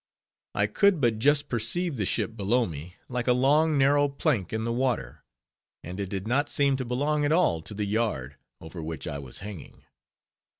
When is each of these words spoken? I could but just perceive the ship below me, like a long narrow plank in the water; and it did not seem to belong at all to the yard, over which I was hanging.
I 0.55 0.65
could 0.65 0.99
but 0.99 1.19
just 1.19 1.47
perceive 1.47 1.95
the 1.95 2.07
ship 2.07 2.35
below 2.35 2.65
me, 2.65 2.95
like 3.07 3.27
a 3.27 3.33
long 3.37 3.77
narrow 3.77 4.09
plank 4.09 4.51
in 4.51 4.63
the 4.63 4.73
water; 4.73 5.23
and 5.83 5.99
it 5.99 6.09
did 6.09 6.27
not 6.27 6.49
seem 6.49 6.75
to 6.77 6.83
belong 6.85 7.23
at 7.23 7.31
all 7.31 7.61
to 7.61 7.75
the 7.75 7.85
yard, 7.85 8.35
over 8.59 8.81
which 8.81 9.05
I 9.05 9.19
was 9.19 9.41
hanging. 9.45 9.83